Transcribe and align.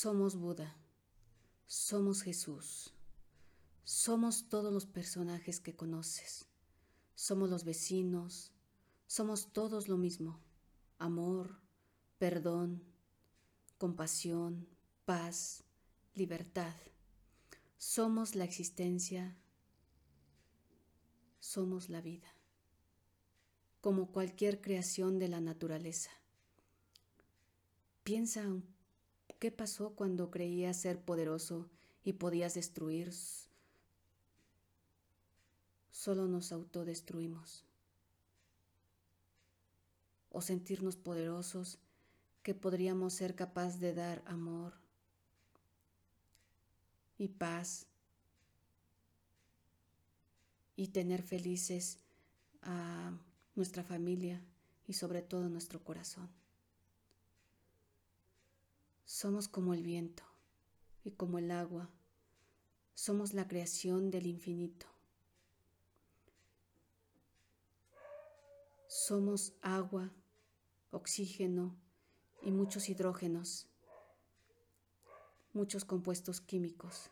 Somos 0.00 0.36
Buda, 0.36 0.76
somos 1.66 2.22
Jesús, 2.22 2.94
somos 3.82 4.48
todos 4.48 4.72
los 4.72 4.86
personajes 4.86 5.58
que 5.58 5.74
conoces, 5.74 6.46
somos 7.16 7.50
los 7.50 7.64
vecinos, 7.64 8.52
somos 9.08 9.52
todos 9.52 9.88
lo 9.88 9.96
mismo, 9.96 10.38
amor, 10.98 11.58
perdón, 12.16 12.84
compasión, 13.76 14.68
paz, 15.04 15.64
libertad. 16.14 16.76
Somos 17.76 18.36
la 18.36 18.44
existencia, 18.44 19.36
somos 21.40 21.88
la 21.88 22.00
vida, 22.00 22.32
como 23.80 24.12
cualquier 24.12 24.60
creación 24.60 25.18
de 25.18 25.26
la 25.26 25.40
naturaleza. 25.40 26.12
Piensa 28.04 28.44
qué 29.38 29.50
pasó 29.50 29.94
cuando 29.94 30.30
creías 30.30 30.76
ser 30.80 31.00
poderoso 31.00 31.68
y 32.04 32.14
podías 32.14 32.54
destruir. 32.54 33.12
Solo 35.90 36.26
nos 36.26 36.52
autodestruimos. 36.52 37.64
O 40.30 40.42
sentirnos 40.42 40.96
poderosos 40.96 41.78
que 42.42 42.54
podríamos 42.54 43.14
ser 43.14 43.34
capaz 43.34 43.78
de 43.78 43.94
dar 43.94 44.22
amor 44.26 44.74
y 47.16 47.28
paz 47.28 47.86
y 50.76 50.88
tener 50.88 51.22
felices 51.22 51.98
a 52.62 53.12
nuestra 53.56 53.82
familia 53.82 54.40
y 54.86 54.92
sobre 54.92 55.22
todo 55.22 55.48
nuestro 55.48 55.82
corazón. 55.82 56.28
Somos 59.20 59.48
como 59.48 59.74
el 59.74 59.82
viento 59.82 60.22
y 61.02 61.10
como 61.10 61.40
el 61.40 61.50
agua. 61.50 61.90
Somos 62.94 63.34
la 63.34 63.48
creación 63.48 64.12
del 64.12 64.28
infinito. 64.28 64.86
Somos 68.86 69.54
agua, 69.60 70.12
oxígeno 70.92 71.74
y 72.42 72.52
muchos 72.52 72.88
hidrógenos, 72.88 73.66
muchos 75.52 75.84
compuestos 75.84 76.40
químicos, 76.40 77.10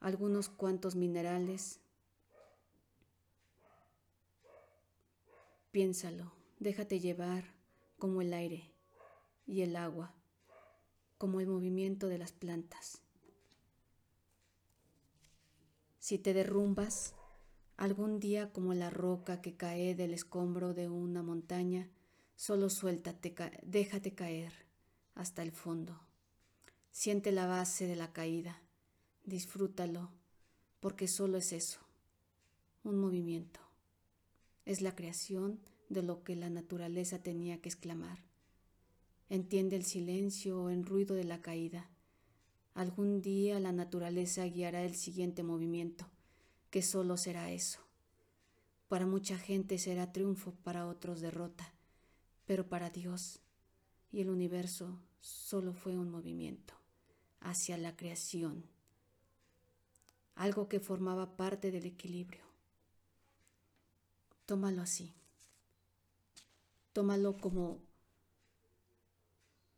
algunos 0.00 0.48
cuantos 0.48 0.96
minerales. 0.96 1.78
Piénsalo, 5.70 6.32
déjate 6.58 6.98
llevar 6.98 7.44
como 7.96 8.22
el 8.22 8.34
aire 8.34 8.72
y 9.46 9.62
el 9.62 9.76
agua 9.76 10.16
como 11.22 11.38
el 11.38 11.46
movimiento 11.46 12.08
de 12.08 12.18
las 12.18 12.32
plantas. 12.32 13.00
Si 16.00 16.18
te 16.18 16.34
derrumbas, 16.34 17.14
algún 17.76 18.18
día 18.18 18.52
como 18.52 18.74
la 18.74 18.90
roca 18.90 19.40
que 19.40 19.56
cae 19.56 19.94
del 19.94 20.14
escombro 20.14 20.74
de 20.74 20.88
una 20.88 21.22
montaña, 21.22 21.88
solo 22.34 22.68
suéltate, 22.68 23.36
déjate 23.62 24.16
caer 24.16 24.52
hasta 25.14 25.44
el 25.44 25.52
fondo. 25.52 26.00
Siente 26.90 27.30
la 27.30 27.46
base 27.46 27.86
de 27.86 27.94
la 27.94 28.12
caída, 28.12 28.60
disfrútalo, 29.22 30.10
porque 30.80 31.06
solo 31.06 31.38
es 31.38 31.52
eso, 31.52 31.78
un 32.82 32.98
movimiento. 32.98 33.60
Es 34.64 34.80
la 34.80 34.96
creación 34.96 35.60
de 35.88 36.02
lo 36.02 36.24
que 36.24 36.34
la 36.34 36.50
naturaleza 36.50 37.22
tenía 37.22 37.60
que 37.60 37.68
exclamar. 37.68 38.31
Entiende 39.32 39.76
el 39.76 39.86
silencio 39.86 40.60
o 40.60 40.68
el 40.68 40.84
ruido 40.84 41.16
de 41.16 41.24
la 41.24 41.40
caída. 41.40 41.88
Algún 42.74 43.22
día 43.22 43.58
la 43.60 43.72
naturaleza 43.72 44.44
guiará 44.44 44.84
el 44.84 44.94
siguiente 44.94 45.42
movimiento, 45.42 46.06
que 46.68 46.82
solo 46.82 47.16
será 47.16 47.50
eso. 47.50 47.80
Para 48.88 49.06
mucha 49.06 49.38
gente 49.38 49.78
será 49.78 50.12
triunfo, 50.12 50.52
para 50.62 50.86
otros 50.86 51.22
derrota, 51.22 51.72
pero 52.44 52.68
para 52.68 52.90
Dios 52.90 53.40
y 54.12 54.20
el 54.20 54.28
universo 54.28 54.98
solo 55.22 55.72
fue 55.72 55.96
un 55.96 56.10
movimiento 56.10 56.74
hacia 57.40 57.78
la 57.78 57.96
creación, 57.96 58.66
algo 60.34 60.68
que 60.68 60.78
formaba 60.78 61.38
parte 61.38 61.70
del 61.70 61.86
equilibrio. 61.86 62.44
Tómalo 64.44 64.82
así. 64.82 65.14
Tómalo 66.92 67.38
como 67.38 67.80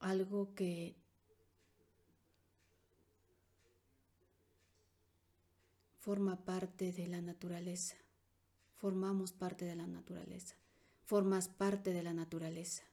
algo 0.00 0.54
que 0.54 0.96
forma 5.98 6.44
parte 6.44 6.92
de 6.92 7.06
la 7.06 7.20
naturaleza. 7.20 7.96
Formamos 8.76 9.32
parte 9.32 9.66
de 9.66 9.76
la 9.76 9.86
naturaleza. 9.86 10.56
Formas 11.04 11.48
parte 11.48 11.92
de 11.92 12.02
la 12.02 12.14
naturaleza. 12.14 12.89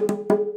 you 0.00 0.49